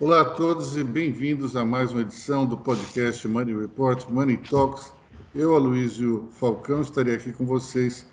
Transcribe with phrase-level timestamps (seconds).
[0.00, 4.90] Olá a todos e bem-vindos a mais uma edição do podcast Money Report, Money Talks.
[5.34, 8.06] Eu, Aloysio Falcão, estarei aqui com vocês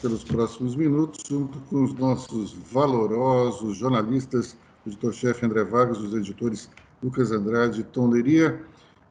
[0.00, 6.70] pelos próximos minutos, junto com os nossos valorosos jornalistas, o editor-chefe André Vargas, os editores
[7.02, 8.62] Lucas Andrade e Tom Leria.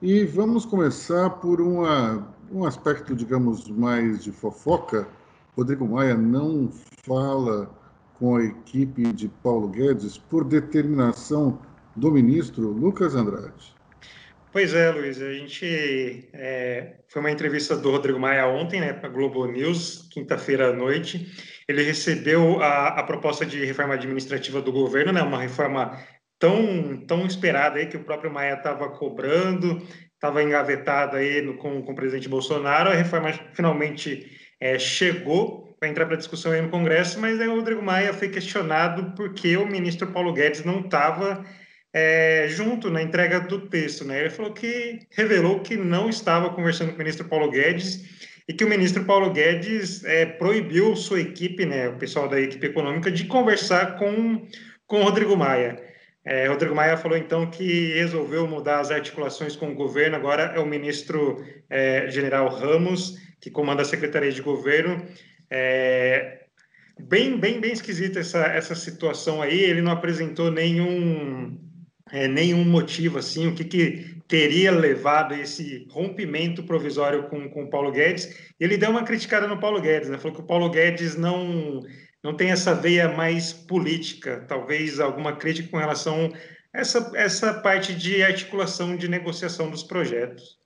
[0.02, 5.06] E vamos começar por uma, um aspecto, digamos, mais de fofoca.
[5.58, 6.70] Rodrigo Maia não
[7.06, 7.70] fala
[8.18, 11.60] com a equipe de Paulo Guedes por determinação
[11.96, 13.82] do ministro Lucas Andrade.
[14.52, 19.08] Pois é, Luiz, a gente é, foi uma entrevista do Rodrigo Maia ontem, né, para
[19.08, 21.26] Globo News, quinta-feira à noite.
[21.70, 25.98] Ele recebeu a, a, proposta de reforma administrativa do governo, né, uma reforma
[26.38, 29.82] tão tão esperada aí que o próprio Maia estava cobrando,
[30.16, 32.90] estava engavetada aí no, com, com o presidente Bolsonaro.
[32.90, 37.56] A reforma finalmente é, chegou para entrar para discussão aí no Congresso, mas aí o
[37.56, 41.46] Rodrigo Maia foi questionado porque o ministro Paulo Guedes não estava
[41.94, 44.06] é, junto na entrega do texto.
[44.06, 44.20] Né?
[44.20, 48.64] Ele falou que revelou que não estava conversando com o ministro Paulo Guedes e que
[48.64, 53.26] o ministro Paulo Guedes é, proibiu sua equipe, né, o pessoal da equipe econômica, de
[53.26, 54.46] conversar com,
[54.88, 55.82] com Rodrigo Maia.
[56.24, 60.16] É, Rodrigo Maia falou então que resolveu mudar as articulações com o governo.
[60.16, 65.04] Agora é o ministro é, General Ramos que comanda a Secretaria de Governo.
[65.50, 66.42] É,
[67.00, 69.60] bem, bem, bem esquisita essa, essa situação aí.
[69.60, 71.58] Ele não apresentou nenhum
[72.12, 77.70] é, nenhum motivo assim, o que, que teria levado esse rompimento provisório com, com o
[77.70, 78.34] Paulo Guedes.
[78.60, 80.18] Ele deu uma criticada no Paulo Guedes, né?
[80.18, 81.82] falou que o Paulo Guedes não,
[82.24, 86.32] não tem essa veia mais política, talvez alguma crítica com relação
[86.74, 90.61] a essa, essa parte de articulação de negociação dos projetos.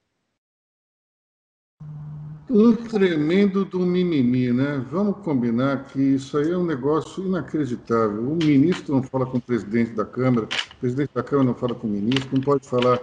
[2.47, 4.85] Um tremendo do mimimi, né?
[4.91, 8.21] Vamos combinar que isso aí é um negócio inacreditável.
[8.21, 11.73] O ministro não fala com o presidente da Câmara, o presidente da Câmara não fala
[11.73, 12.99] com o ministro, não pode falar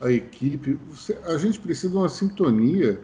[0.00, 0.78] a equipe.
[1.26, 2.98] A gente precisa de uma sintonia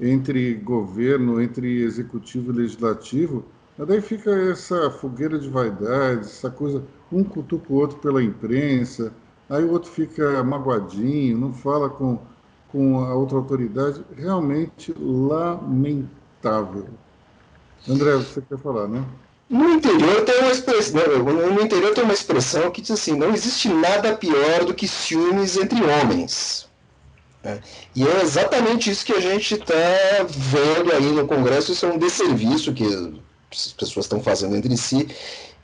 [0.00, 3.44] entre governo, entre executivo e legislativo.
[3.78, 6.82] Daí fica essa fogueira de vaidade, essa coisa,
[7.12, 9.12] um cutuca o outro pela imprensa,
[9.48, 12.18] aí o outro fica magoadinho, não fala com
[12.70, 16.88] com a outra autoridade, realmente lamentável.
[17.88, 19.04] André, você quer falar, né?
[19.48, 23.68] No interior tem uma expressão, no interior tem uma expressão que diz assim, não existe
[23.68, 26.68] nada pior do que ciúmes entre homens.
[27.44, 27.60] É.
[27.94, 29.74] E é exatamente isso que a gente está
[30.28, 32.84] vendo aí no Congresso, isso é um desserviço que
[33.52, 35.06] as pessoas estão fazendo entre si,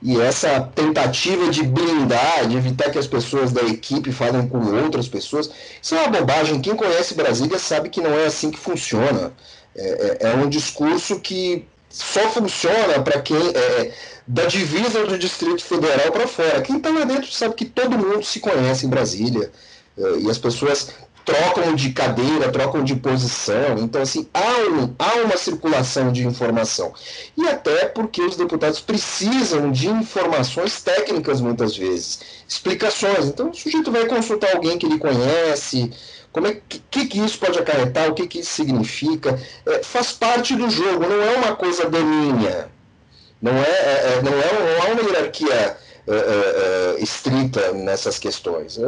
[0.03, 5.07] e essa tentativa de blindar, de evitar que as pessoas da equipe falem com outras
[5.07, 5.49] pessoas,
[5.81, 6.59] isso é uma bobagem.
[6.59, 9.31] Quem conhece Brasília sabe que não é assim que funciona.
[9.73, 13.93] É, é, é um discurso que só funciona para quem é
[14.27, 16.61] da divisa do Distrito Federal para fora.
[16.61, 19.51] Quem está lá dentro sabe que todo mundo se conhece em Brasília.
[19.97, 20.89] É, e as pessoas
[21.25, 23.77] trocam de cadeira, trocam de posição.
[23.79, 26.93] Então, assim, há, um, há uma circulação de informação.
[27.37, 33.25] E até porque os deputados precisam de informações técnicas muitas vezes, explicações.
[33.25, 35.91] Então, o sujeito vai consultar alguém que ele conhece.
[36.31, 38.09] Como é que, que isso pode acarretar?
[38.09, 39.39] O que, que isso significa?
[39.65, 42.69] É, faz parte do jogo, não é uma coisa daninha.
[43.41, 48.79] Não é, é, é não, é, não há uma hierarquia é, é, estrita nessas questões.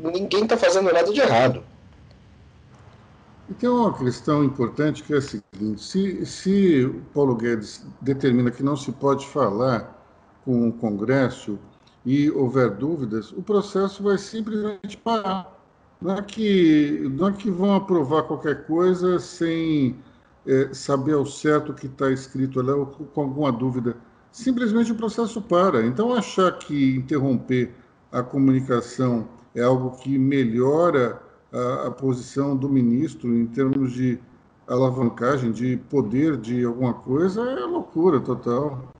[0.00, 1.62] Ninguém está fazendo nada de errado.
[3.48, 8.50] E tem uma questão importante que é a seguinte: se, se o Paulo Guedes determina
[8.50, 10.02] que não se pode falar
[10.44, 11.58] com o Congresso
[12.04, 15.52] e houver dúvidas, o processo vai simplesmente parar.
[16.00, 19.96] Não é que, não é que vão aprovar qualquer coisa sem
[20.46, 23.96] é, saber ao certo o que está escrito ali ou com alguma dúvida.
[24.30, 25.86] Simplesmente o processo para.
[25.86, 27.74] Então, achar que interromper
[28.10, 31.22] a comunicação é algo que melhora
[31.54, 34.18] a, a posição do ministro em termos de
[34.66, 38.92] alavancagem, de poder de alguma coisa, é loucura total.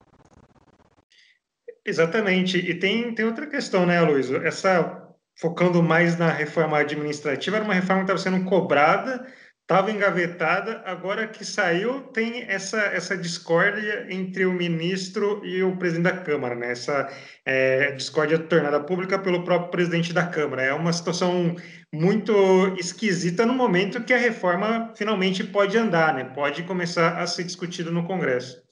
[1.85, 2.59] Exatamente.
[2.59, 4.31] E tem, tem outra questão, né, Luiz?
[4.31, 5.07] Essa,
[5.39, 9.27] focando mais na reforma administrativa, era uma reforma que estava sendo cobrada
[9.65, 16.05] estava engavetada, agora que saiu, tem essa, essa discórdia entre o ministro e o presidente
[16.05, 16.73] da Câmara, né?
[16.73, 17.11] Essa
[17.47, 20.63] é, discórdia tornada pública pelo próprio presidente da Câmara.
[20.63, 21.57] É uma situação
[21.91, 22.35] muito
[22.79, 26.25] esquisita no momento que a reforma finalmente pode andar, né?
[26.25, 28.63] Pode começar a ser discutida no Congresso.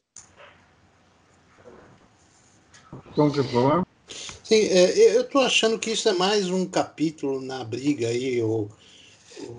[3.15, 3.83] Como que falar?
[4.45, 8.71] Sim, é, eu estou achando que isso é mais um capítulo na briga aí, ou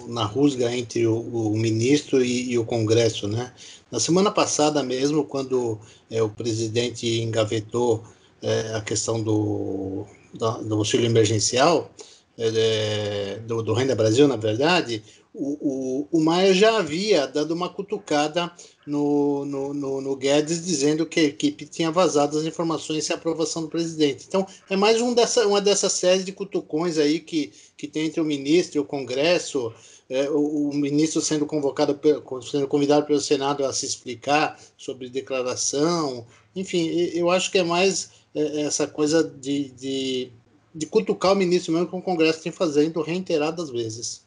[0.07, 3.53] na rusga entre o, o ministro e, e, o Congresso, né?
[3.91, 8.03] Na semana passada mesmo, quando é, o presidente engavetou
[8.41, 11.91] é, a questão do, do, do auxílio emergencial,
[12.37, 15.03] é, do, do Renda Brasil, na verdade,
[15.33, 18.51] o, o, o Maia já havia dado uma cutucada
[18.85, 23.63] no, no, no, no, Guedes dizendo que a equipe tinha vazado as informações sem aprovação
[23.63, 24.25] do presidente.
[24.27, 28.21] Então, é mais um dessa, uma dessas séries de cutucões aí que, que tem entre
[28.21, 29.73] o ministro e o Congresso,
[30.07, 31.99] é, o, o, ministro sendo convocado,
[32.43, 36.27] sendo convidado pelo Senado a se explicar sobre declaração.
[36.55, 40.31] Enfim, eu acho que é mais é, essa coisa de, de,
[40.75, 44.22] de cutucar o ministro mesmo que o Congresso tem fazendo reiteradas vezes.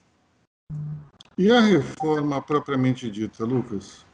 [1.38, 4.06] E a reforma propriamente dita, Lucas?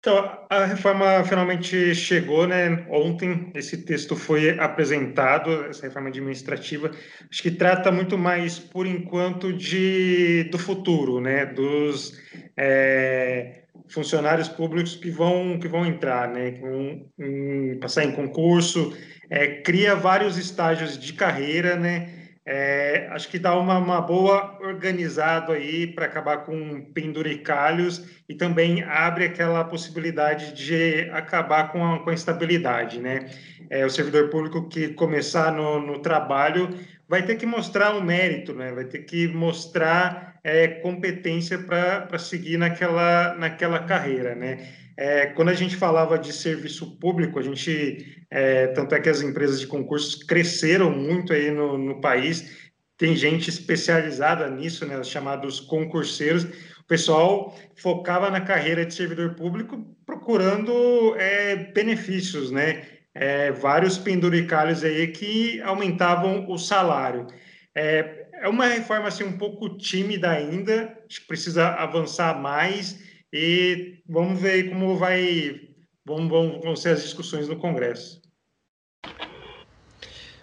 [0.00, 2.84] Então, a reforma finalmente chegou, né?
[2.90, 6.90] Ontem esse texto foi apresentado, essa reforma administrativa.
[7.30, 11.46] Acho que trata muito mais, por enquanto, de do futuro, né?
[11.46, 12.20] Dos
[12.56, 16.50] é, funcionários públicos que vão que vão entrar, né?
[16.50, 18.92] Que vão em, passar em concurso,
[19.30, 22.21] é, cria vários estágios de carreira, né?
[22.44, 28.82] É, acho que dá uma, uma boa organizada aí para acabar com penduricalhos e também
[28.82, 33.26] abre aquela possibilidade de acabar com a, com a instabilidade, né?
[33.70, 36.68] É, o servidor público que começar no, no trabalho
[37.08, 38.72] vai ter que mostrar o mérito, né?
[38.72, 44.66] Vai ter que mostrar é, competência para seguir naquela, naquela carreira, né?
[44.96, 49.22] É, quando a gente falava de serviço público, a gente, é, tanto é que as
[49.22, 55.08] empresas de concursos cresceram muito aí no, no país, tem gente especializada nisso, né, os
[55.08, 56.44] chamados concurseiros.
[56.44, 62.82] O pessoal focava na carreira de servidor público procurando é, benefícios, né?
[63.14, 67.26] É, vários penduricalhos aí que aumentavam o salário.
[67.74, 74.02] É, é uma reforma assim um pouco tímida ainda, acho que precisa avançar mais e
[74.06, 75.72] vamos ver como vai
[76.04, 78.20] vão, vão, vão ser as discussões no Congresso.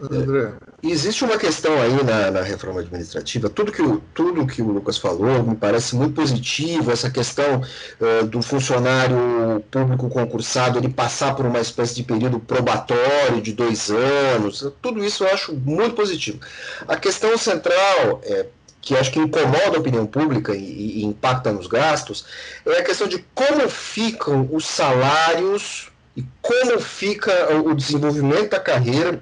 [0.02, 0.54] André.
[0.82, 4.98] Existe uma questão aí na, na, reforma administrativa, tudo que, o, tudo que o Lucas
[4.98, 11.46] falou me parece muito positivo, essa questão uh, do funcionário público concursado ele passar por
[11.46, 16.40] uma espécie de período probatório de dois anos, tudo isso eu acho muito positivo.
[16.88, 18.46] A questão central é
[18.82, 22.26] que acho que incomoda a opinião pública e, e, impacta nos gastos,
[22.66, 29.22] é a questão de como ficam os salários e como fica o desenvolvimento da carreira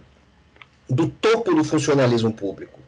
[0.89, 2.79] do topo do funcionalismo público.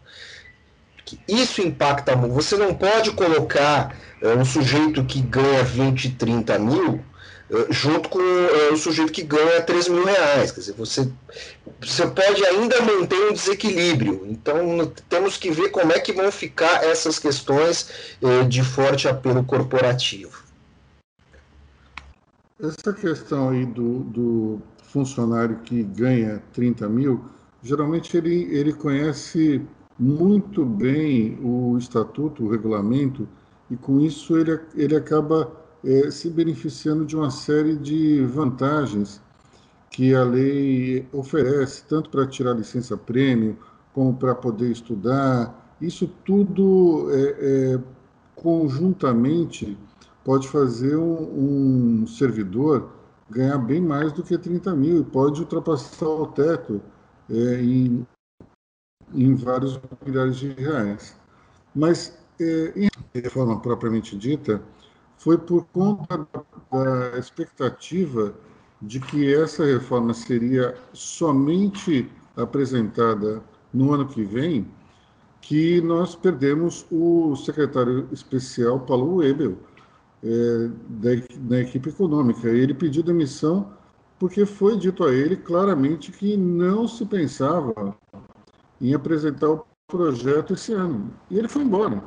[1.27, 2.33] Isso impacta muito.
[2.33, 7.09] Você não pode colocar é, um sujeito que ganha 20, 30 mil eh,
[7.69, 8.19] junto com
[8.72, 10.51] o sujeito que ganha 3 mil reais.
[10.51, 11.12] Quer dizer, você,
[11.81, 14.25] você pode ainda manter um desequilíbrio.
[14.28, 17.90] Então, temos que ver como é que vão ficar essas questões
[18.22, 20.44] uh, de forte apelo corporativo.
[22.62, 27.24] Essa questão aí do, do funcionário que ganha 30 mil,
[27.63, 29.62] geralmente ele, ele conhece
[29.98, 33.28] muito bem o estatuto, o regulamento,
[33.72, 39.22] e com isso ele, ele acaba é, se beneficiando de uma série de vantagens
[39.90, 43.58] que a lei oferece, tanto para tirar licença prêmio,
[43.94, 45.76] como para poder estudar.
[45.81, 47.80] Isso tudo é, é,
[48.36, 49.78] conjuntamente
[50.24, 52.92] pode fazer um, um, servidor
[53.30, 56.82] ganhar bem mais do que 30 mil e pode ultrapassar o teto
[57.30, 58.08] é, em,
[59.13, 61.15] em vários milhares de reais.
[61.74, 64.62] Mas, é, em reforma propriamente dita,
[65.20, 66.26] foi por conta
[66.72, 68.34] da expectativa
[68.82, 74.66] de que essa reforma seria somente apresentada no ano que vem,
[75.42, 79.58] que nós perdemos o secretário especial Paulo Webel,
[80.24, 81.10] é, da,
[81.50, 82.48] da equipe econômica.
[82.48, 83.74] Ele pediu demissão
[84.18, 87.96] porque foi dito a ele claramente que não se pensava
[88.82, 91.14] em apresentar o projeto esse ano.
[91.30, 92.02] E ele foi embora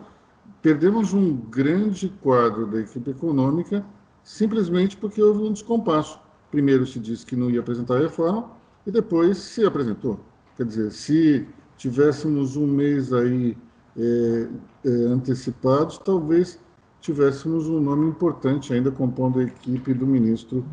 [0.62, 3.84] perdemos um grande quadro da equipe econômica
[4.22, 6.20] simplesmente porque houve um descompasso.
[6.50, 8.50] Primeiro se disse que não ia apresentar a reforma
[8.86, 10.20] e depois se apresentou.
[10.56, 13.56] Quer dizer, se tivéssemos um mês aí
[13.96, 14.48] é,
[14.84, 16.58] é, antecipados, talvez
[17.00, 20.64] tivéssemos um nome importante ainda compondo a equipe do ministro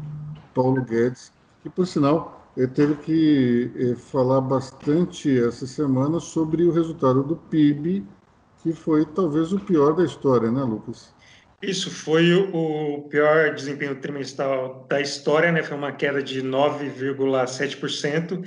[0.54, 1.32] Paulo Guedes,
[1.64, 7.36] que, por sinal, é, teve que é, falar bastante essa semana sobre o resultado do
[7.36, 8.06] PIB
[8.62, 11.14] que foi talvez o pior da história, né, Lucas?
[11.62, 15.62] Isso foi o pior desempenho trimestral da história, né?
[15.62, 18.42] Foi uma queda de 9,7%.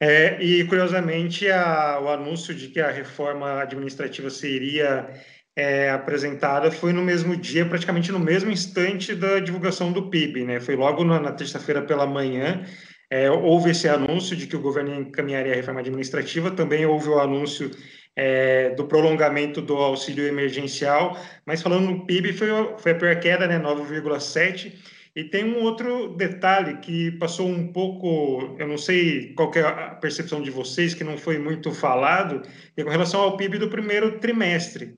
[0.00, 5.08] É, e, curiosamente, a, o anúncio de que a reforma administrativa seria
[5.56, 10.60] é, apresentada foi no mesmo dia, praticamente no mesmo instante da divulgação do PIB, né?
[10.60, 12.64] Foi logo na, na terça-feira pela manhã.
[13.10, 17.20] é, houve esse anúncio de que o governo encaminharia a reforma administrativa, também houve o
[17.20, 17.70] anúncio
[18.16, 23.46] é, do prolongamento do auxílio emergencial, mas falando no PIB, foi, foi a pior queda,
[23.46, 24.72] né, 9,7%.
[25.14, 29.94] E tem um outro detalhe que passou um pouco, eu não sei qual é a
[29.94, 32.42] percepção de vocês, que não foi muito falado,
[32.76, 34.94] é com relação ao PIB do primeiro trimestre.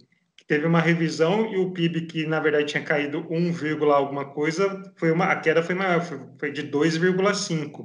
[0.49, 5.13] Teve uma revisão e o PIB, que na verdade tinha caído 1, alguma coisa, foi
[5.13, 7.85] uma, a queda foi maior, foi, foi de 2,5.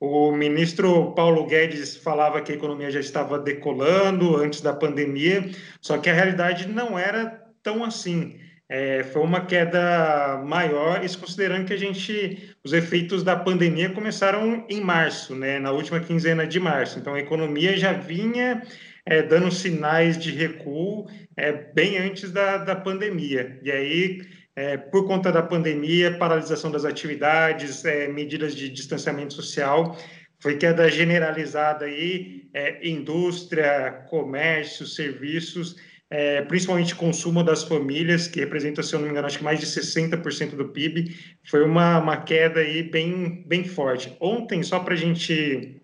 [0.00, 5.50] O ministro Paulo Guedes falava que a economia já estava decolando antes da pandemia,
[5.80, 8.38] só que a realidade não era tão assim.
[8.70, 14.66] É, foi uma queda maior, isso considerando que a gente, os efeitos da pandemia começaram
[14.68, 16.98] em março, né, na última quinzena de março.
[16.98, 18.62] Então, a economia já vinha
[19.06, 23.58] é, dando sinais de recuo é, bem antes da, da pandemia.
[23.62, 24.20] E aí,
[24.58, 29.96] é, por conta da pandemia, paralisação das atividades, é, medidas de distanciamento social,
[30.40, 35.76] foi queda generalizada aí, é, indústria, comércio, serviços
[36.10, 39.60] é, principalmente consumo das famílias, que representa, se eu não me engano, acho que mais
[39.60, 44.16] de 60% do PIB, foi uma, uma queda aí bem, bem forte.
[44.18, 45.82] Ontem, só para a gente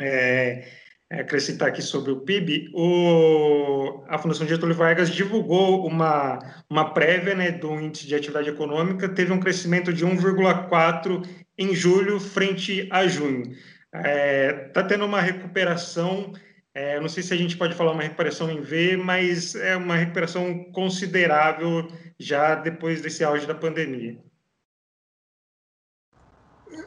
[0.00, 0.66] é,
[1.10, 6.38] acrescentar aqui sobre o PIB, o, a Fundação Getúlio Vargas divulgou uma,
[6.68, 11.26] uma prévia né, do índice de atividade econômica, teve um crescimento de 1,4%
[11.58, 13.42] em julho frente a junho.
[13.42, 16.32] Está é, tá tendo uma recuperação
[16.72, 19.96] é, não sei se a gente pode falar uma recuperação em V, mas é uma
[19.96, 21.88] recuperação considerável
[22.18, 24.16] já depois desse auge da pandemia.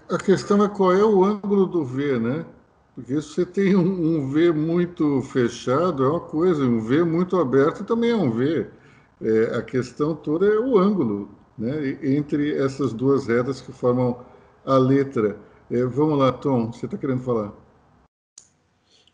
[0.10, 2.46] A questão é qual é o ângulo do V, né?
[2.96, 7.38] Porque se você tem um, um V muito fechado, é uma coisa, um V muito
[7.38, 8.68] aberto também é um V.
[9.22, 11.98] É, a questão toda é o ângulo né?
[12.04, 14.24] entre essas duas retas que formam
[14.66, 15.40] a letra.
[15.72, 17.54] É, vamos lá, Tom, você está querendo falar?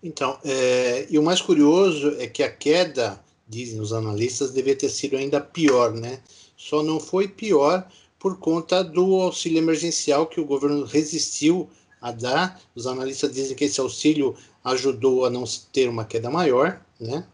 [0.01, 4.89] Então, é, e o mais curioso é que a queda, dizem os analistas, devia ter
[4.89, 6.21] sido ainda pior, né?
[6.55, 11.69] Só não foi pior por conta do auxílio emergencial que o governo resistiu
[12.01, 12.62] a dar.
[12.75, 17.25] Os analistas dizem que esse auxílio ajudou a não ter uma queda maior, né?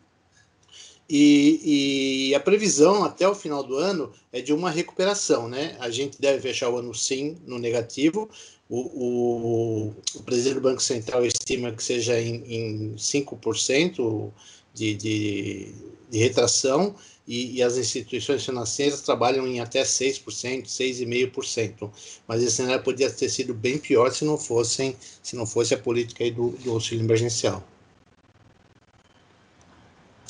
[1.07, 5.77] E, e, a previsão até o final do ano é de uma recuperação, né?
[5.79, 8.27] A gente deve fechar o ano sim no negativo,
[8.67, 14.31] o, o, o, presidente do Banco Central estima que seja em, em 5%
[14.74, 15.72] de, de,
[16.10, 16.95] de retração
[17.27, 21.89] e, e, as instituições financeiras trabalham em até 6%, 6,5%.
[22.27, 25.77] Mas esse cenário poderia ter sido bem pior se não, fossem, se não fosse a
[25.77, 27.63] política do, do auxílio emergencial.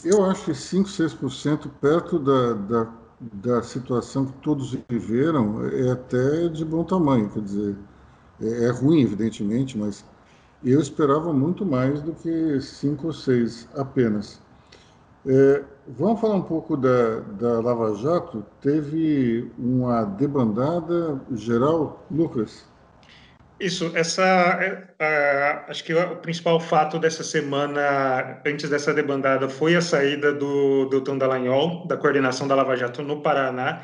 [0.04, 6.48] Eu acho que 5, 6% perto da, da, da situação que todos viveram é até
[6.48, 7.75] de bom tamanho, quer dizer
[8.42, 10.06] é, é ruim, evidentemente, mas
[10.64, 14.40] eu esperava muito mais do que cinco ou seis apenas.
[15.27, 18.46] É, vamos falar um pouco da, da Lava Jato.
[18.62, 22.65] Teve uma debandada geral, Lucas?
[23.60, 24.22] Isso, essa
[25.00, 30.89] é, acho que o principal fato dessa semana, antes dessa debandada, foi a saída do
[30.89, 33.82] Deltan Dallagnol, da coordenação da Lava Jato no Paraná,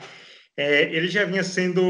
[0.58, 1.82] é, ele já vinha sendo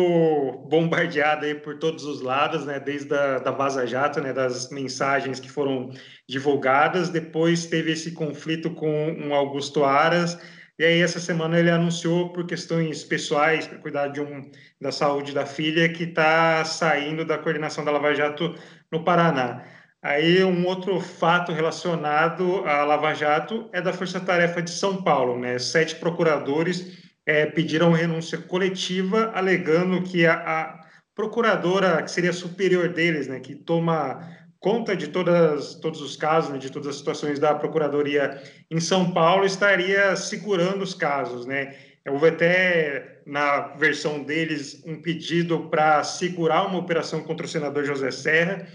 [0.69, 5.39] bombardeado aí por todos os lados, né, desde a da Vaza Jato, né, das mensagens
[5.39, 5.89] que foram
[6.29, 7.09] divulgadas.
[7.09, 10.39] Depois teve esse conflito com um Augusto Aras,
[10.77, 14.49] e aí essa semana ele anunciou por questões pessoais, para cuidar de um,
[14.79, 18.55] da saúde da filha, que está saindo da coordenação da Lava Jato
[18.91, 19.63] no Paraná.
[20.03, 25.37] Aí um outro fato relacionado à Lava Jato é da Força Tarefa de São Paulo,
[25.37, 25.59] né?
[25.59, 30.81] Sete procuradores é, pediram renúncia coletiva, alegando que a, a,
[31.15, 34.27] procuradora, que seria superior deles, né, que toma
[34.59, 39.11] conta de todas, todos os casos, né, de todas as situações da Procuradoria em São
[39.11, 41.45] Paulo, estaria segurando os casos.
[41.45, 41.75] Né?
[42.07, 48.11] Houve até, na versão deles, um pedido para segurar uma operação contra o senador José
[48.11, 48.67] Serra,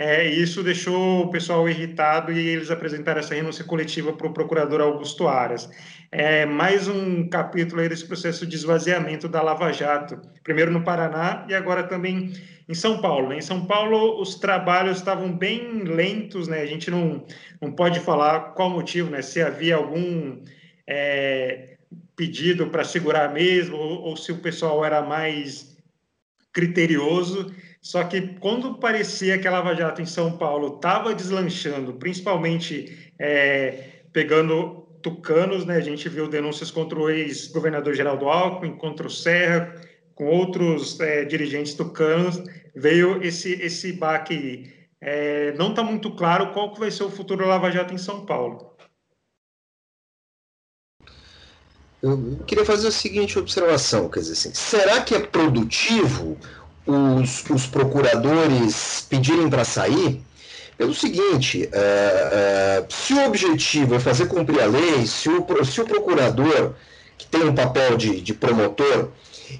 [0.00, 4.80] é, isso deixou o pessoal irritado e eles apresentaram essa renúncia coletiva para o procurador
[4.80, 5.68] Augusto Aras.
[6.10, 11.44] É mais um capítulo aí desse processo de esvaziamento da Lava Jato, primeiro no Paraná
[11.50, 12.32] e agora também
[12.66, 13.28] em São Paulo.
[13.28, 13.36] Né?
[13.36, 16.62] Em São Paulo, os trabalhos estavam bem lentos, né?
[16.62, 17.26] a gente não,
[17.60, 19.20] não pode falar qual motivo, né?
[19.20, 20.40] se havia algum
[20.86, 21.76] é,
[22.16, 25.76] pedido para segurar mesmo ou, ou se o pessoal era mais
[26.54, 27.54] criterioso.
[27.82, 34.02] Só que quando parecia que a Lava Jato em São Paulo estava deslanchando, principalmente é,
[34.12, 35.76] pegando tucanos, né?
[35.76, 39.74] A gente viu denúncias contra o ex-governador Geraldo Alckmin, contra o Serra,
[40.14, 42.42] com outros é, dirigentes tucanos,
[42.74, 44.70] veio esse, esse baque.
[45.00, 47.98] É, não está muito claro qual que vai ser o futuro da Lava Jato em
[47.98, 48.70] São Paulo.
[52.02, 56.38] Eu queria fazer a seguinte observação, quer dizer assim, será que é produtivo
[56.90, 60.22] os, os procuradores pedirem para sair?
[60.76, 65.80] Pelo seguinte, é, é, se o objetivo é fazer cumprir a lei, se o, se
[65.80, 66.74] o procurador,
[67.18, 69.10] que tem um papel de, de promotor,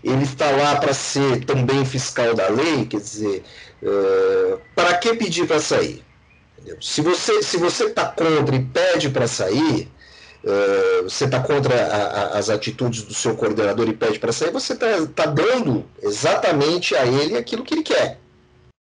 [0.03, 3.43] ele está lá para ser também fiscal da lei, quer dizer,
[3.83, 6.03] uh, para que pedir para sair?
[6.81, 9.91] Se você se você está contra e pede para sair,
[10.45, 14.51] uh, você está contra a, a, as atitudes do seu coordenador e pede para sair,
[14.51, 18.19] você está tá dando exatamente a ele aquilo que ele quer,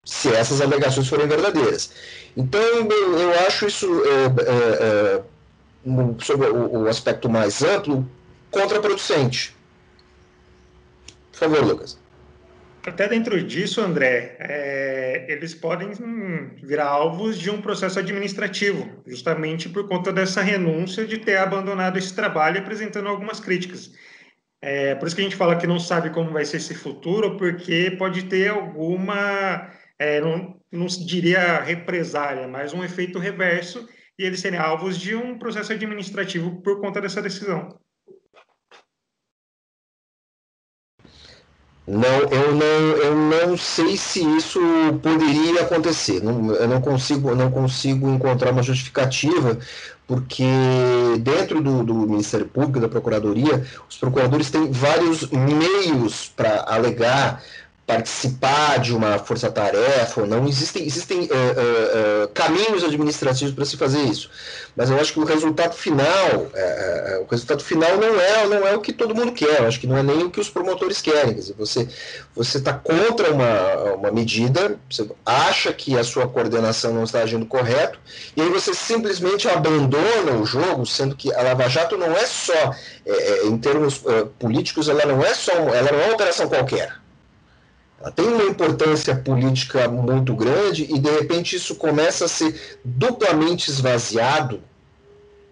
[0.05, 1.91] se essas alegações forem verdadeiras.
[2.35, 5.21] Então, eu, eu acho isso, é, é,
[6.23, 8.07] sobre o, o aspecto mais amplo,
[8.51, 9.57] contraproducente
[11.39, 11.97] por favor, Lucas.
[12.85, 19.67] Até dentro disso, André, é, eles podem hum, virar alvos de um processo administrativo, justamente
[19.67, 23.91] por conta dessa renúncia de ter abandonado esse trabalho, apresentando algumas críticas.
[24.61, 27.37] É, por isso que a gente fala que não sabe como vai ser esse futuro,
[27.37, 34.39] porque pode ter alguma, é, não, não diria represália, mas um efeito reverso, e eles
[34.39, 37.79] serem alvos de um processo administrativo por conta dessa decisão.
[41.89, 42.65] Não, eu não,
[43.01, 44.59] eu não sei se isso
[45.01, 46.21] poderia acontecer.
[46.21, 49.57] Não, eu não consigo, não consigo encontrar uma justificativa,
[50.05, 50.43] porque
[51.21, 57.41] dentro do, do Ministério Público, da Procuradoria, os procuradores têm vários meios para alegar
[57.89, 60.47] participar de uma força-tarefa ou não.
[60.47, 64.29] Existem, existem uh, uh, uh, caminhos administrativos para se fazer isso.
[64.75, 66.47] Mas eu acho que o resultado final,
[67.21, 69.59] o resultado final não é, não é o que todo mundo quer.
[69.59, 71.33] Eu acho que não é nem o que os promotores querem.
[71.33, 71.87] Quer dizer, você
[72.35, 77.45] você está contra uma, uma medida, você acha que a sua coordenação não está agindo
[77.45, 77.99] correto,
[78.37, 82.71] e aí você simplesmente abandona o jogo, sendo que a Lava Jato não é só,
[83.05, 84.03] é, em termos
[84.37, 86.98] políticos, ela não é só, ela não é uma operação qualquer
[88.01, 93.69] ela tem uma importância política muito grande e de repente isso começa a ser duplamente
[93.69, 94.61] esvaziado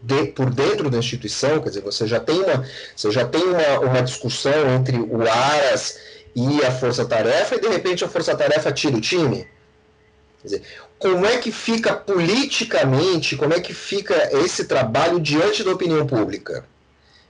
[0.02, 3.80] de, por dentro da instituição, quer dizer, você já tem uma, você já tem uma,
[3.80, 6.00] uma discussão entre o Aras
[6.36, 9.46] e a Força Tarefa e de repente a Força Tarefa tira o time.
[10.42, 10.62] Quer dizer,
[10.98, 16.64] como é que fica politicamente, como é que fica esse trabalho diante da opinião pública?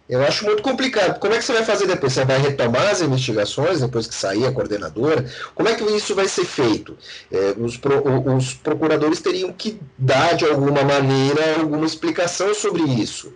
[0.10, 1.20] Eu acho muito complicado.
[1.20, 2.14] Como é que você vai fazer depois?
[2.14, 5.26] Você vai retomar as investigações depois que sair a coordenadora?
[5.54, 6.98] Como é que isso vai ser feito?
[7.30, 8.02] É, os, pro,
[8.36, 13.34] os, procuradores teriam que dar, de alguma maneira, alguma explicação sobre isso,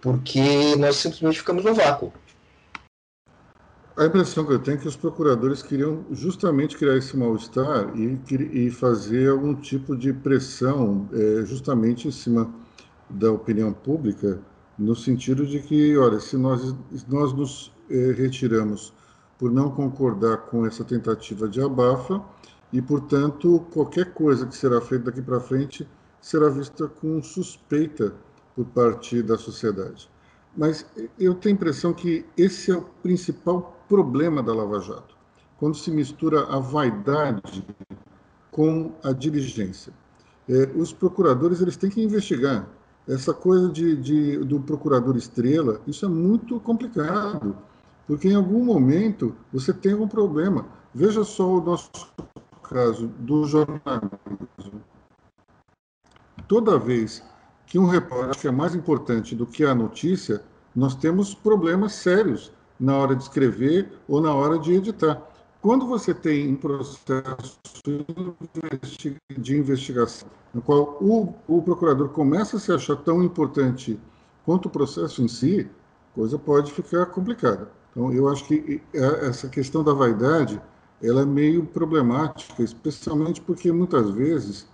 [0.00, 2.12] porque nós simplesmente ficamos no vácuo.
[3.96, 8.18] A impressão que eu tenho é que os procuradores queriam justamente criar esse mal-estar e,
[8.52, 12.52] e, fazer algum tipo de pressão é, justamente em cima
[13.10, 14.40] da opinião pública
[14.80, 16.74] no sentido de que, olha, se nós,
[17.06, 18.94] nós nos eh, retiramos
[19.38, 22.24] por não concordar com essa tentativa de abafa
[22.72, 25.86] e, portanto, qualquer coisa que será feita daqui para frente
[26.18, 28.14] será vista com suspeita
[28.56, 30.10] por parte da sociedade.
[30.56, 30.86] Mas
[31.18, 35.14] eu tenho a impressão que esse é o principal problema da Lava Jato,
[35.58, 37.66] quando se mistura a vaidade
[38.50, 39.92] com a diligência.
[40.48, 42.66] Eh, os procuradores eles têm que investigar,
[43.10, 47.56] essa coisa de, de, do procurador estrela, isso é muito complicado,
[48.06, 50.66] porque em algum momento você tem um problema.
[50.94, 51.90] Veja só o nosso
[52.62, 54.80] caso do jornalismo.
[56.46, 57.22] Toda vez
[57.66, 60.42] que um repórter é mais importante do que a notícia,
[60.74, 65.20] nós temos problemas sérios na hora de escrever ou na hora de editar.
[65.62, 67.58] Quando você tem um processo
[69.36, 74.00] de investigação, no qual o, o, procurador começa a se achar tão importante
[74.46, 75.68] quanto o processo em si,
[76.14, 77.70] coisa pode ficar complicada.
[77.90, 80.58] Então, eu acho que essa questão da vaidade
[81.02, 84.66] ela é meio problemática, especialmente porque muitas vezes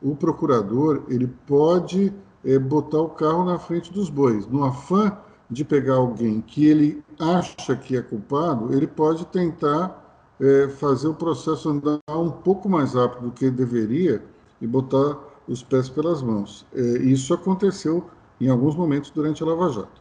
[0.00, 2.12] o procurador ele pode
[2.44, 4.46] é, botar o carro na frente dos bois.
[4.46, 5.18] No afã
[5.50, 10.07] de pegar alguém que ele acha que é culpado, ele pode tentar
[10.40, 14.22] é, fazer o processo andar um pouco mais rápido do que deveria
[14.60, 16.66] e botar os pés pelas mãos.
[16.74, 18.08] É, isso aconteceu
[18.40, 20.00] em alguns momentos durante a Lava Jato.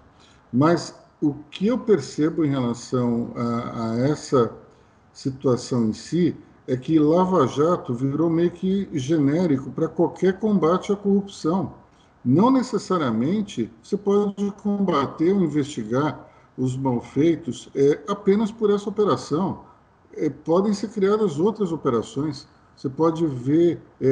[0.51, 4.51] Mas o que eu percebo em relação a, a essa
[5.11, 6.35] situação em si
[6.67, 11.73] é que Lava Jato virou meio que genérico para qualquer combate à corrupção.
[12.23, 19.61] Não necessariamente você pode combater ou investigar os malfeitos é, apenas por essa operação.
[20.17, 22.47] É, podem ser criadas outras operações.
[22.75, 24.07] Você pode ver é,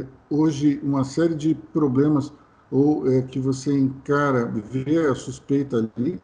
[0.00, 2.32] é hoje uma série de problemas
[2.70, 6.20] ou é, que você encara, vê a suspeita ali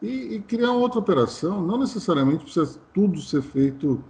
[0.00, 1.62] e, e, criar outra operação.
[1.62, 4.02] Não necessariamente precisa tudo ser feito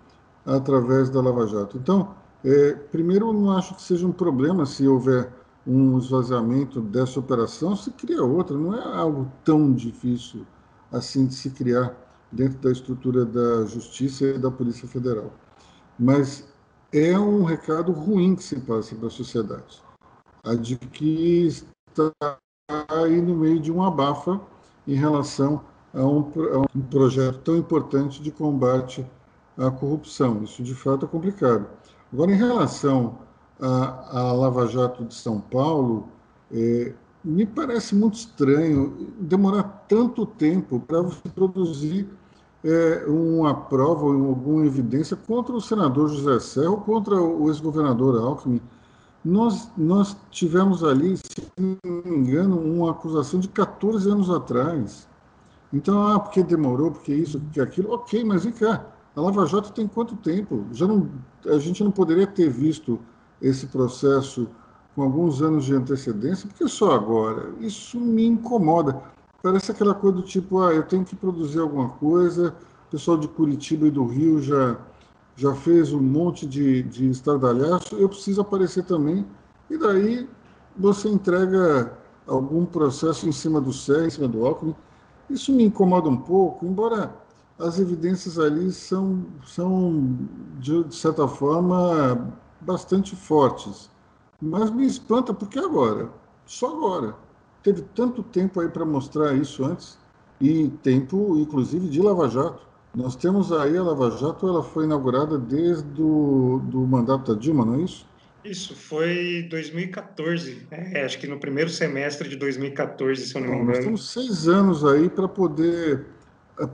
[0.44, 1.78] através da Lava Jato.
[1.78, 5.32] Então, é, primeiro, não acho que seja um problema se houver
[5.66, 8.56] um esvaziamento dessa operação, se cria outra.
[8.56, 10.46] Não é algo tão difícil
[10.92, 11.94] assim de se criar
[12.32, 15.32] dentro da estrutura da Justiça e da Polícia Federal.
[15.98, 16.48] Mas
[16.92, 19.82] é um recado ruim que se passa para a sociedade.
[20.44, 22.38] A de que está
[22.88, 24.40] aí no meio de um abafa
[24.86, 25.62] em relação
[25.94, 29.06] a um, a um projeto tão importante de combate
[29.56, 30.42] à corrupção.
[30.42, 31.66] Isso, de fato, é complicado.
[32.12, 33.18] Agora, em relação
[33.60, 36.08] à, Lava Jato de São Paulo,
[36.52, 36.92] é,
[37.24, 42.08] me parece muito estranho demorar tanto tempo para você produzir
[42.64, 48.20] é, uma prova ou alguma evidência contra o senador José Serra ou contra o ex-governador
[48.20, 48.60] Alckmin.
[49.24, 55.06] Nós, nós tivemos ali, se não me engano, uma acusação de 14 anos atrás.
[55.72, 57.92] Então, ah, porque demorou, porque isso, porque aquilo.
[57.92, 60.64] Ok, mas vem cá, a Lava Jato tem quanto tempo?
[60.72, 61.08] Já não,
[61.46, 62.98] a gente não poderia ter visto
[63.40, 64.48] esse processo
[64.94, 67.52] com alguns anos de antecedência, porque só agora?
[67.60, 69.00] Isso me incomoda.
[69.42, 72.54] Parece aquela coisa do tipo, ah, eu tenho que produzir alguma coisa,
[72.88, 74.76] o pessoal de Curitiba e do Rio já,
[75.36, 79.24] já fez um monte de, de estardalhaço, eu preciso aparecer também,
[79.70, 80.28] e daí
[80.76, 84.74] você entrega algum processo em cima do Serra, em cima do Alckmin.
[85.28, 87.14] Isso me incomoda um pouco, embora
[87.58, 90.18] as evidências ali são, são
[90.58, 93.90] de certa forma, bastante fortes.
[94.40, 96.08] Mas me espanta porque agora,
[96.46, 97.14] só agora.
[97.62, 99.98] Teve tanto tempo aí para mostrar isso antes,
[100.40, 102.66] e tempo, inclusive, de Lava Jato.
[102.94, 107.64] Nós temos aí a Lava Jato, ela foi inaugurada desde o do mandato da Dilma,
[107.64, 108.08] não é isso?
[108.42, 113.54] Isso, foi 2014, é, acho que no primeiro semestre de 2014, se eu não me
[113.56, 113.72] engano.
[113.72, 116.06] Nós temos seis anos aí para poder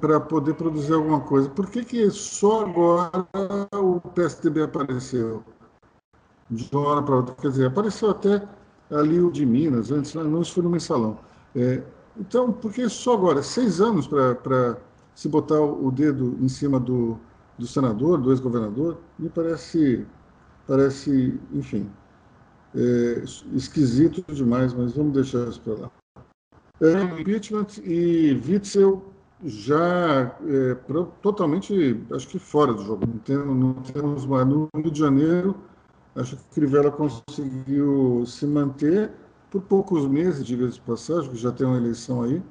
[0.00, 1.48] para poder produzir alguma coisa.
[1.48, 3.26] Por que, que só agora
[3.74, 5.44] o PSDB apareceu?
[6.50, 7.34] De uma hora para outra.
[7.34, 8.42] Quer dizer, apareceu até
[8.90, 11.18] ali o de Minas, antes, não, foi no mensalão.
[11.54, 11.82] É,
[12.18, 14.78] então, porque só agora, seis anos para
[15.14, 17.18] se botar o dedo em cima do,
[17.58, 20.06] do senador, do ex-governador, me parece,
[20.66, 21.90] parece enfim,
[22.74, 25.90] é, esquisito demais, mas vamos deixar isso para lá.
[26.80, 29.02] É, impeachment e Witzel
[29.42, 30.74] já é,
[31.22, 33.06] totalmente, acho que fora do jogo.
[33.06, 34.46] Não temos, não temos mais.
[34.46, 35.56] No Rio de Janeiro,
[36.16, 39.10] Acho que Crivella conseguiu se manter
[39.50, 42.42] por poucos meses, diga de passagem, que já tem uma eleição aí,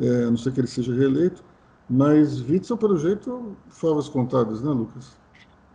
[0.00, 1.44] é, não ser que ele seja reeleito,
[1.88, 5.16] mas Witzel, pelo jeito, favas contadas, né, Lucas?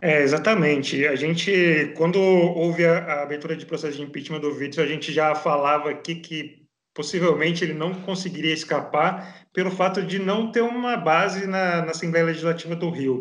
[0.02, 1.06] É, exatamente.
[1.06, 5.12] A gente, quando houve a, a, abertura de processo de impeachment do Witzel, a gente
[5.12, 6.60] já falava aqui que
[6.94, 12.26] possivelmente ele não conseguiria escapar pelo fato de não ter uma base na, na Assembleia
[12.26, 13.20] Legislativa do Rio.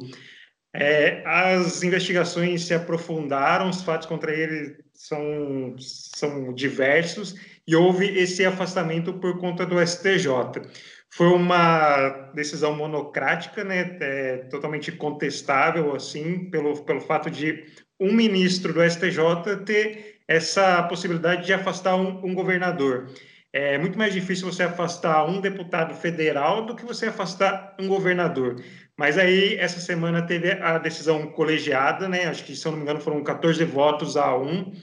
[0.74, 7.36] É, as investigações se aprofundaram, os fatos contra ele são, são diversos
[7.68, 10.62] e houve esse afastamento por conta do STJ.
[11.12, 17.66] Foi uma decisão monocrática, né, é, totalmente contestável, assim, pelo, pelo fato de
[18.00, 23.10] um ministro do STJ ter essa possibilidade de afastar um, um governador.
[23.52, 28.64] É muito mais difícil você afastar um deputado federal do que você afastar um governador.
[29.00, 32.26] Mas aí, essa semana teve a decisão colegiada, né?
[32.26, 34.74] Acho que, se eu não me engano, foram 14 votos a 1.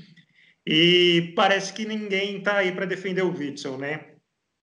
[0.67, 4.07] E parece que ninguém está aí para defender o Witzel, né?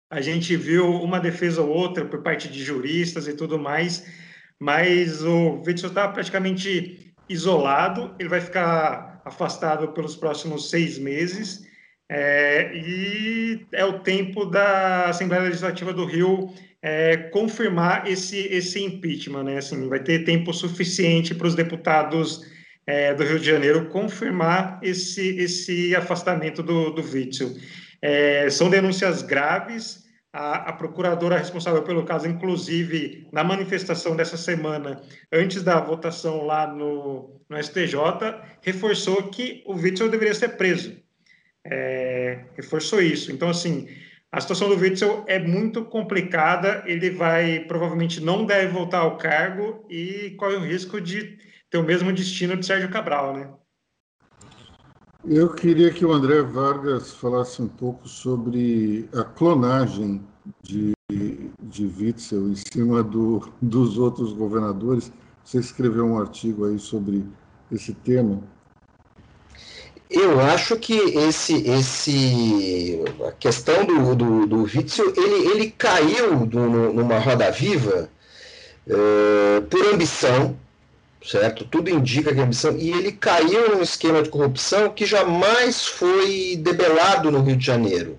[0.09, 4.09] A gente viu uma defesa ou outra por parte de juristas e tudo mais,
[4.57, 11.67] mas o Witzel está praticamente isolado, ele vai ficar afastado pelos próximos seis meses,
[12.09, 19.43] é, e é o tempo da Assembleia Legislativa do Rio é, confirmar esse, esse impeachment,
[19.43, 19.57] né?
[19.57, 22.41] Assim, vai ter tempo suficiente para os deputados
[22.87, 27.53] é, do Rio de Janeiro confirmar esse, esse afastamento do, do Witzel.
[28.01, 30.01] É, são denúncias graves.
[30.33, 36.65] A, a, procuradora responsável pelo caso, inclusive, na manifestação dessa semana, antes da votação lá
[36.65, 37.97] no, no STJ,
[38.61, 40.95] reforçou que o Witzel deveria ser preso.
[41.65, 43.29] É, reforçou isso.
[43.29, 43.89] Então, assim,
[44.31, 49.85] a situação do Witzel é muito complicada, ele vai, provavelmente não deve voltar ao cargo
[49.89, 51.37] e corre o risco de
[51.69, 53.49] ter o mesmo destino de Sérgio Cabral, né?
[55.25, 60.25] Eu queria que o André Vargas falasse um pouco sobre a clonagem
[60.63, 60.93] de
[61.61, 65.11] de Witzel em cima do, dos outros governadores.
[65.43, 67.25] Você escreveu um artigo aí sobre
[67.71, 68.41] esse tema.
[70.13, 76.59] Eu acho que esse, esse, a questão do, do, do Witzel, ele, ele caiu do,
[76.59, 78.09] numa roda viva
[78.87, 80.57] uh, por ambição,
[81.25, 81.63] certo?
[81.63, 86.57] Tudo indica que é ambição, e ele caiu num esquema de corrupção que jamais foi
[86.57, 88.17] debelado no Rio de Janeiro.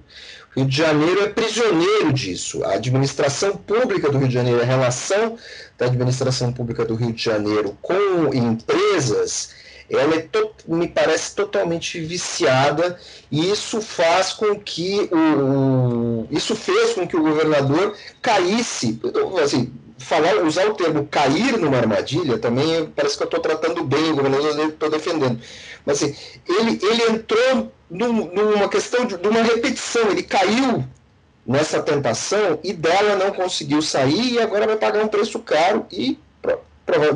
[0.56, 2.64] O Rio de Janeiro é prisioneiro disso.
[2.64, 5.36] A administração pública do Rio de Janeiro, a relação
[5.76, 9.61] da administração pública do Rio de Janeiro com empresas
[9.96, 10.28] ela é
[10.66, 12.98] me parece totalmente viciada
[13.30, 18.98] e isso faz com que o, isso fez com que o governador caísse,
[19.42, 24.10] assim, falar, usar o termo cair numa armadilha também parece que eu estou tratando bem
[24.10, 25.40] o governador, estou defendendo,
[25.84, 26.16] mas assim,
[26.48, 30.84] ele, ele entrou num, numa questão de, de uma repetição, ele caiu
[31.46, 36.18] nessa tentação e dela não conseguiu sair e agora vai pagar um preço caro e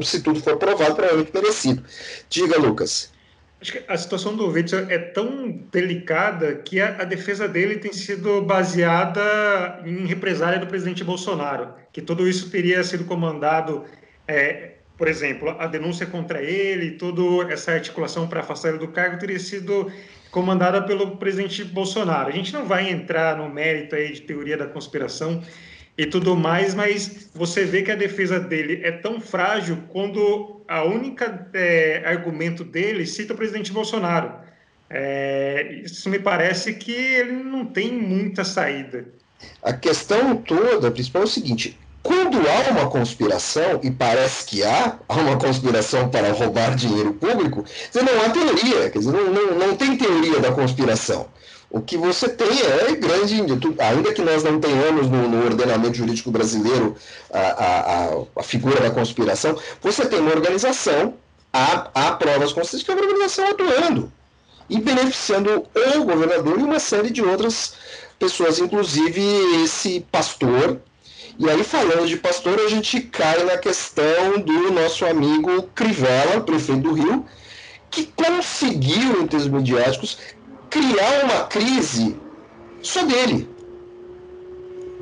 [0.03, 1.83] se tudo for provado, provavelmente merecido.
[2.29, 3.12] Diga, Lucas.
[3.61, 7.93] Acho que a situação do Witzel é tão delicada que a, a, defesa dele tem
[7.93, 13.85] sido baseada em represália do presidente Bolsonaro, que tudo isso teria sido comandado,
[14.29, 19.19] é, por exemplo, a denúncia contra ele, toda essa articulação para afastar ele do cargo
[19.19, 19.91] teria sido
[20.31, 22.29] comandada pelo presidente Bolsonaro.
[22.29, 25.43] A gente não vai entrar no mérito aí de teoria da conspiração,
[25.99, 30.85] e tudo mais, mas você vê que a defesa dele é tão frágil quando a
[30.85, 34.33] única é, argumento dele cita o presidente Bolsonaro.
[34.91, 39.07] É, isso me parece que ele não tem muita saída.
[39.63, 44.97] A questão toda, principal, é o seguinte: quando há uma conspiração, e parece que há,
[45.09, 49.59] há uma conspiração para roubar dinheiro público, você não há teoria, quer dizer, não, não,
[49.59, 51.29] não tem teoria da conspiração.
[51.70, 53.35] O que você tem é grande,
[53.79, 56.96] ainda que nós não tenhamos no, no ordenamento jurídico brasileiro
[57.33, 61.14] a, a, a, figura da conspiração, você tem uma organização,
[61.52, 64.12] há, há provas consistentes que é uma organização atuando
[64.70, 67.74] e beneficiando o governador e uma série de outras
[68.18, 69.20] pessoas, inclusive
[69.62, 70.81] esse pastor.
[71.38, 76.81] E aí, falando de pastor, a gente cai na questão do nosso amigo Crivella, prefeito
[76.81, 77.26] do Rio,
[77.90, 80.18] que conseguiu, em termos midiáticos,
[80.77, 82.17] criar uma crise
[82.83, 83.49] só dele.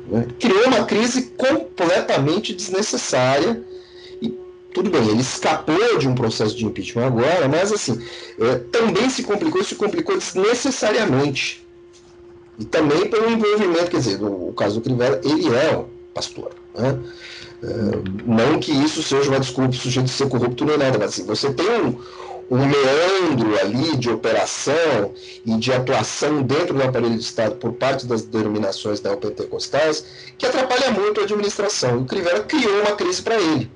[0.07, 0.27] Né?
[0.39, 3.61] Criou uma crise completamente desnecessária.
[4.21, 4.29] E
[4.73, 8.01] tudo bem, ele escapou de um processo de impeachment agora, mas assim,
[8.39, 11.65] é, também se complicou, se complicou desnecessariamente.
[12.57, 16.51] E também pelo envolvimento, quer dizer, no caso do Crivella, ele é um pastor.
[16.73, 16.97] Né?
[17.61, 17.67] É,
[18.25, 21.51] não que isso seja uma desculpa o sujeito ser corrupto nem nada, mas assim, você
[21.53, 21.97] tem um,
[22.49, 25.13] um meandro ali de operação
[25.45, 30.91] e de atuação dentro do aparelho de Estado por parte das denominações neopentecostais que atrapalha
[30.91, 32.01] muito a administração.
[32.01, 33.71] O Crivella criou uma crise para ele,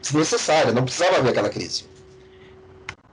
[0.00, 1.84] desnecessária, não precisava haver aquela crise.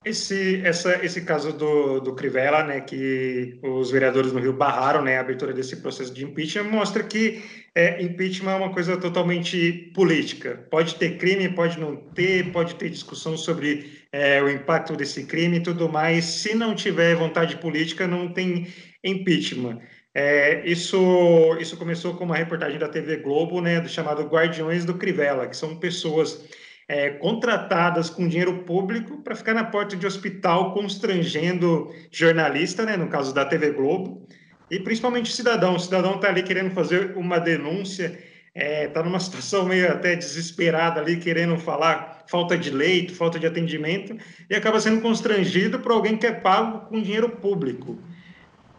[0.03, 5.17] Esse, essa, esse caso do, do Crivella, né, que os vereadores no Rio barraram né,
[5.17, 7.43] a abertura desse processo de impeachment, mostra que
[7.75, 10.65] é, impeachment é uma coisa totalmente política.
[10.71, 15.57] Pode ter crime, pode não ter, pode ter discussão sobre é, o impacto desse crime
[15.57, 16.25] e tudo mais.
[16.25, 18.67] Se não tiver vontade política, não tem
[19.03, 19.79] impeachment.
[20.13, 24.95] É, isso, isso começou com uma reportagem da TV Globo, né, do chamado Guardiões do
[24.95, 26.49] Crivella, que são pessoas
[26.87, 33.07] é, contratadas com dinheiro público para ficar na porta de hospital constrangendo jornalista, né, no
[33.07, 34.27] caso da TV Globo,
[34.69, 35.75] e principalmente cidadão.
[35.75, 38.19] O cidadão está ali querendo fazer uma denúncia,
[38.53, 43.39] está é, tá numa situação meio até desesperada ali, querendo falar falta de leito, falta
[43.39, 44.15] de atendimento,
[44.49, 47.97] e acaba sendo constrangido por alguém que é pago com dinheiro público.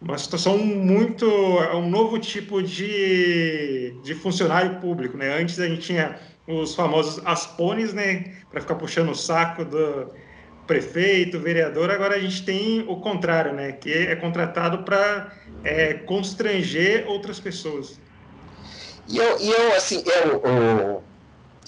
[0.01, 1.25] Uma situação muito.
[1.25, 5.15] É um novo tipo de, de funcionário público.
[5.15, 5.39] Né?
[5.39, 10.11] Antes a gente tinha os famosos aspones, né, para ficar puxando o saco do
[10.67, 11.89] prefeito, vereador.
[11.89, 15.31] Agora a gente tem o contrário, né, que é contratado para
[15.63, 17.97] é, constranger outras pessoas.
[19.07, 21.03] E eu, e eu assim, eu, eu,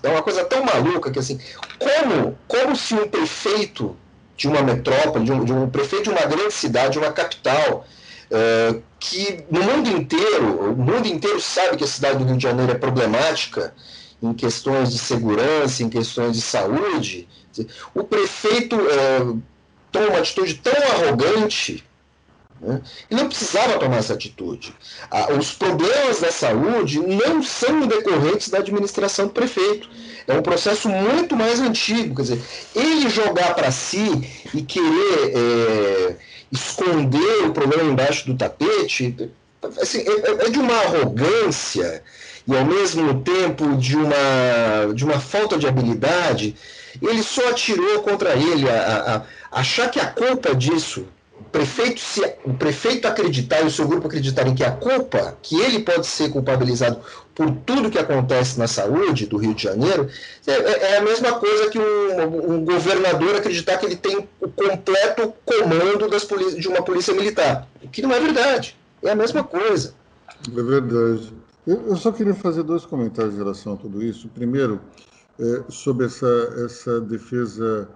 [0.03, 1.39] é uma coisa tão maluca que assim,
[1.79, 3.95] como, como se um prefeito
[4.37, 7.85] de uma metrópole, de um, de um prefeito de uma grande cidade, uma capital,
[8.31, 12.43] uh, que no mundo inteiro, o mundo inteiro sabe que a cidade do Rio de
[12.43, 13.73] Janeiro é problemática,
[14.21, 17.27] em questões de segurança, em questões de saúde,
[17.93, 19.19] o prefeito é,
[19.91, 21.83] toma uma atitude tão arrogante
[22.61, 24.73] né, e não precisava tomar essa atitude.
[25.11, 29.89] Ah, os problemas da saúde não são decorrentes da administração do prefeito.
[30.27, 32.15] É um processo muito mais antigo.
[32.15, 32.41] Quer dizer,
[32.75, 36.15] ele jogar para si e querer é,
[36.51, 39.33] esconder o problema embaixo do tapete
[39.81, 42.03] assim, é, é de uma arrogância
[42.47, 46.55] e ao mesmo tempo de uma, de uma falta de habilidade,
[47.01, 48.69] ele só atirou contra ele.
[48.69, 51.07] A, a, achar que a culpa disso,
[51.55, 55.79] prefeito, se, o prefeito acreditar e o seu grupo acreditarem que a culpa, que ele
[55.79, 56.99] pode ser culpabilizado
[57.33, 60.09] por tudo que acontece na saúde do Rio de Janeiro,
[60.45, 64.49] é, é, é a mesma coisa que um, um, governador acreditar que ele tem o
[64.49, 67.65] completo comando das de uma polícia militar.
[67.81, 68.77] O que não é verdade.
[69.01, 69.93] É a mesma coisa.
[70.45, 71.31] É verdade.
[71.65, 74.27] Eu, eu só queria fazer dois comentários em relação a tudo isso.
[74.27, 74.81] Primeiro,
[75.39, 77.87] é, sobre essa, essa defesa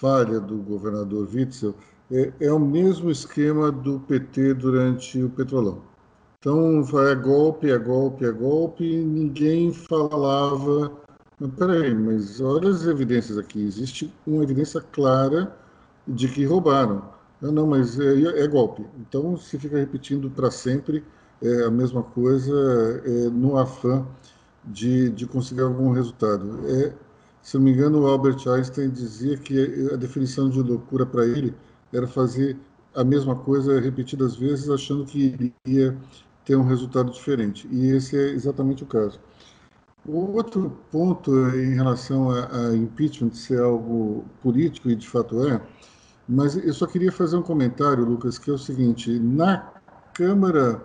[0.00, 1.74] falha do governador Witzel,
[2.12, 5.82] é, é o mesmo esquema do PT durante o Petrolão.
[6.38, 10.92] Então, é golpe, é golpe, é golpe, e ninguém falava.
[11.40, 13.62] Mas peraí, mas olha as evidências aqui.
[13.62, 15.56] Existe uma evidência clara
[16.06, 17.02] de que roubaram.
[17.40, 18.84] Não, não mas é, é golpe.
[19.00, 21.04] Então, se fica repetindo para sempre
[21.42, 22.52] é a mesma coisa
[23.04, 24.06] é, no afã
[24.64, 26.60] de, de conseguir algum resultado.
[26.68, 26.92] É,
[27.42, 31.52] se não me engano, o Albert Einstein dizia que a definição de loucura para ele
[31.92, 32.56] era fazer
[32.94, 35.96] a mesma coisa repetidas vezes, achando que iria
[36.44, 37.68] ter um resultado diferente.
[37.70, 39.20] E esse é exatamente o caso.
[40.04, 45.60] O outro ponto em relação a, a impeachment ser algo político, e de fato é,
[46.28, 49.72] mas eu só queria fazer um comentário, Lucas, que é o seguinte: na
[50.14, 50.84] Câmara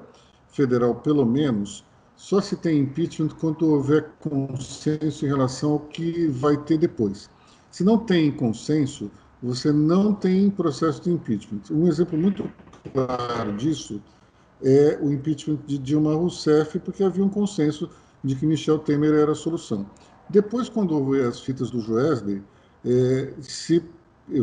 [0.50, 1.84] Federal, pelo menos,
[2.15, 7.30] só se tem impeachment quando houver consenso em relação ao que vai ter depois.
[7.72, 11.62] Se não tem consenso, você não tem processo de impeachment.
[11.71, 12.50] Um exemplo muito
[12.93, 14.02] claro disso
[14.63, 17.89] é o impeachment de Dilma Rousseff, porque havia um consenso
[18.23, 19.86] de que Michel Temer era a solução.
[20.30, 22.43] Depois, quando houve as fitas do Joesley,
[22.84, 23.84] é, se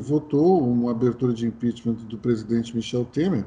[0.00, 3.44] votou uma abertura de impeachment do presidente Michel Temer,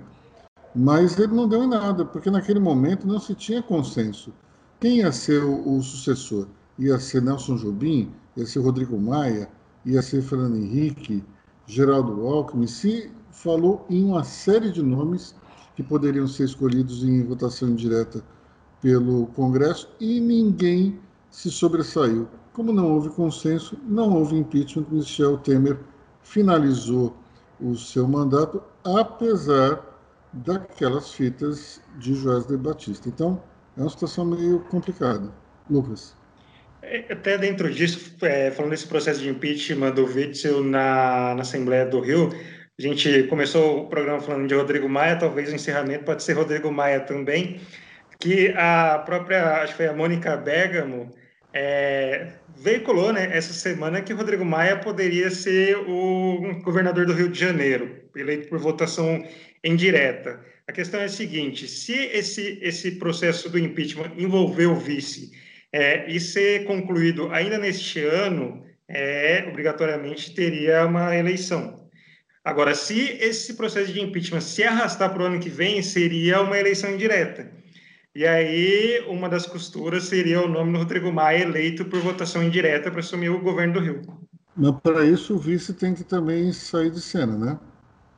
[0.75, 4.33] mas ele não deu em nada, porque naquele momento não se tinha consenso.
[4.79, 6.47] Quem ia ser o, o sucessor?
[6.77, 8.12] Ia ser Nelson Jobim?
[8.36, 9.49] Ia ser Rodrigo Maia?
[9.86, 11.23] Ia ser Fernando Henrique?
[11.67, 12.65] Geraldo Alckmin?
[12.65, 15.36] Se falou em uma série de nomes
[15.75, 18.23] que poderiam ser escolhidos em votação indireta
[18.82, 20.99] pelo Congresso e ninguém
[21.30, 22.27] se sobressaiu.
[22.53, 25.77] Como não houve consenso, não houve impeachment, Michel Temer
[26.23, 27.13] finalizou
[27.60, 29.84] o seu mandato, apesar
[30.34, 33.10] daquelas fitas de Joesley Batista.
[33.10, 33.41] Então,
[33.75, 35.32] é uma situação meio complicada.
[35.69, 36.15] Lucas.
[36.81, 41.85] É, até dentro disso, é, falando desse processo de impeachment do Witzel na, na Assembleia
[41.85, 42.29] do Rio,
[42.77, 46.71] a gente começou o programa falando de Rodrigo Maia, talvez o encerramento pode ser Rodrigo
[46.71, 47.59] Maia também,
[48.19, 51.11] que a própria, acho que foi a Mônica Bergamo,
[51.53, 57.39] é, veiculou né, essa semana que Rodrigo Maia poderia ser o governador do Rio de
[57.39, 59.23] Janeiro, eleito por votação
[59.63, 60.39] indireta.
[60.67, 65.31] A questão é a seguinte: se esse, esse processo do impeachment envolver o vice
[65.73, 71.88] é, e ser concluído ainda neste ano, é, obrigatoriamente teria uma eleição.
[72.43, 76.58] Agora, se esse processo de impeachment se arrastar para o ano que vem, seria uma
[76.58, 77.51] eleição indireta.
[78.15, 82.89] E aí, uma das costuras seria o nome do Rodrigo Maia eleito por votação indireta
[82.89, 84.01] para assumir o governo do Rio.
[84.56, 87.60] Mas para isso o vice tem que também sair de cena, né?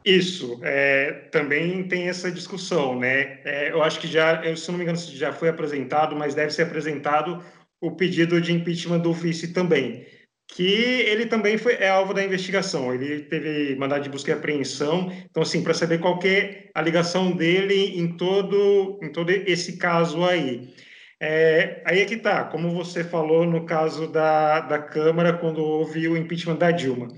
[0.06, 3.42] Isso, é, também tem essa discussão, né?
[3.44, 6.52] É, eu acho que já, eu, se não me engano, já foi apresentado, mas deve
[6.52, 7.44] ser apresentado
[7.82, 10.06] o pedido de impeachment do vice também
[10.50, 12.94] que ele também foi, é alvo da investigação.
[12.94, 15.12] Ele teve mandado de busca e apreensão.
[15.30, 20.24] Então, assim, para saber qual é a ligação dele em todo, em todo esse caso
[20.26, 20.74] aí.
[21.22, 26.08] É, aí é que tá, como você falou no caso da, da Câmara, quando houve
[26.08, 27.10] o impeachment da Dilma.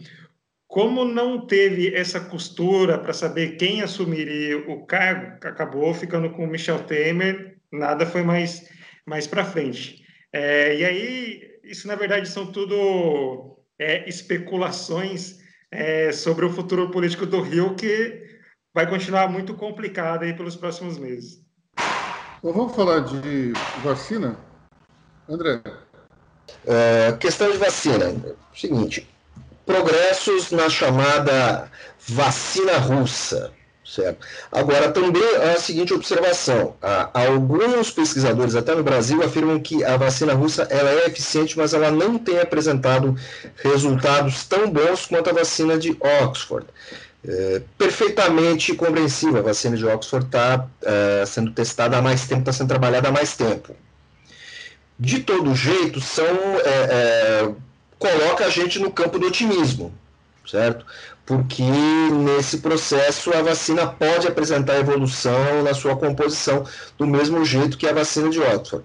[0.72, 6.48] Como não teve essa costura para saber quem assumiria o cargo, acabou ficando com o
[6.48, 8.70] Michel Temer, nada foi mais,
[9.06, 10.02] mais para frente.
[10.32, 17.26] É, e aí isso na verdade são tudo é, especulações é, sobre o futuro político
[17.26, 18.24] do Rio que
[18.74, 21.46] vai continuar muito complicado aí pelos próximos meses.
[22.42, 23.52] Bom, vamos falar de
[23.84, 24.38] vacina,
[25.28, 25.62] André?
[26.66, 28.06] É, questão de vacina.
[28.56, 29.06] Seguinte,
[29.66, 31.70] progressos na chamada
[32.08, 33.54] vacina russa.
[33.84, 34.26] Certo.
[34.50, 36.76] Agora, também a seguinte observação:
[37.14, 41.92] alguns pesquisadores, até no Brasil, afirmam que a vacina russa ela é eficiente, mas ela
[41.92, 43.14] não tem apresentado
[43.58, 46.68] resultados tão bons quanto a vacina de Oxford.
[47.28, 52.54] É, perfeitamente compreensível, a vacina de Oxford está é, sendo testada há mais tempo, está
[52.54, 53.76] sendo trabalhada há mais tempo.
[54.98, 56.70] De todo jeito, são, é,
[57.44, 57.52] é
[58.02, 59.94] coloca a gente no campo do otimismo,
[60.46, 60.86] certo?
[61.26, 66.66] porque nesse processo a vacina pode apresentar evolução na sua composição,
[66.98, 68.84] do mesmo jeito que a vacina de Oxford.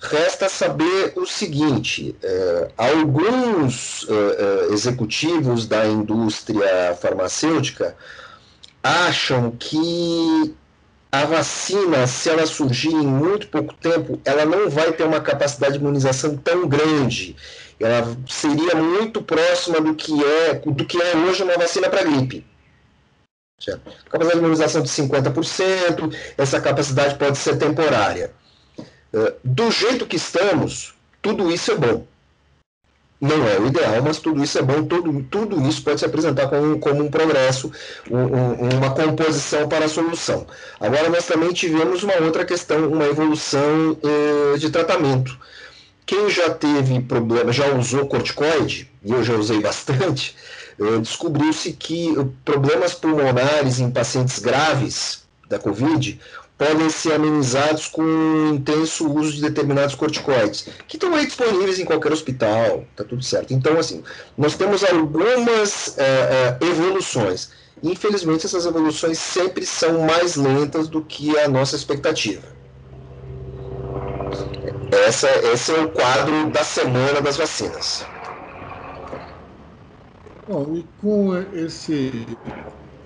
[0.00, 7.96] Resta saber o seguinte: é, alguns é, executivos da indústria farmacêutica
[8.82, 10.54] acham que
[11.12, 15.74] a vacina, se ela surgir em muito pouco tempo, ela não vai ter uma capacidade
[15.74, 17.36] de imunização tão grande.
[17.80, 22.44] Ela seria muito próxima do que é, do que é hoje uma vacina para gripe.
[23.58, 23.90] Certo?
[24.10, 28.32] Capacidade de imunização de 50%, essa capacidade pode ser temporária.
[29.12, 32.06] Eh, do jeito que estamos, tudo isso é bom.
[33.20, 36.48] Não é o ideal, mas tudo isso é bom, tudo, tudo isso pode se apresentar
[36.48, 37.72] como, como um progresso,
[38.10, 40.46] um, uma composição para a solução.
[40.78, 45.38] Agora, nós também tivemos uma outra questão, uma evolução eh, de tratamento.
[46.06, 50.36] Quem já teve problema, já usou corticoide, e eu já usei bastante,
[50.78, 56.20] eh, descobriu-se que problemas pulmonares em pacientes graves da Covid
[56.56, 58.02] podem ser amenizados com
[58.54, 63.52] intenso uso de determinados corticoides, que estão aí disponíveis em qualquer hospital, tá tudo certo.
[63.52, 64.02] Então, assim,
[64.36, 67.50] nós temos algumas é, é, evoluções.
[67.82, 72.42] Infelizmente, essas evoluções sempre são mais lentas do que a nossa expectativa.
[74.94, 78.06] Essa, esse é o quadro da semana das vacinas.
[80.48, 82.26] Bom, e com esse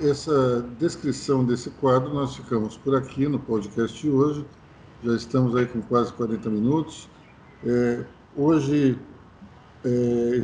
[0.00, 4.44] essa descrição desse quadro, nós ficamos por aqui no podcast de hoje.
[5.02, 7.08] Já estamos aí com quase 40 minutos.
[7.64, 8.04] É,
[8.36, 8.98] hoje
[9.84, 9.88] é,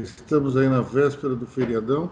[0.03, 2.11] estamos aí na véspera do feriadão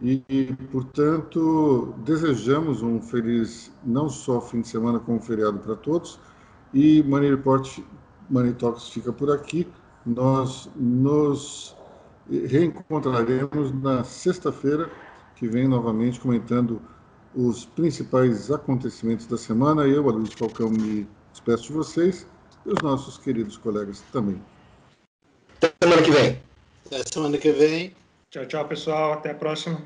[0.00, 6.18] e, portanto, desejamos um feliz, não só fim de semana, como feriado para todos.
[6.74, 7.78] E Money Report,
[8.30, 9.66] Money Talks fica por aqui.
[10.04, 11.76] Nós nos
[12.28, 14.90] reencontraremos na sexta-feira
[15.36, 16.80] que vem novamente comentando
[17.34, 19.86] os principais acontecimentos da semana.
[19.86, 22.26] Eu, Aloysio Falcão, me despeço de vocês
[22.66, 24.40] e os nossos queridos colegas também.
[25.56, 26.42] Até semana que vem.
[26.86, 27.92] Até semana que vem.
[28.30, 29.12] Tchau, tchau, pessoal.
[29.14, 29.82] Até a próxima.